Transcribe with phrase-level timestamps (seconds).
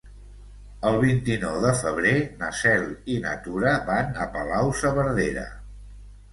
[0.91, 5.49] El vint-i-nou de febrer na Cel i na Tura van a Palau-saverdera.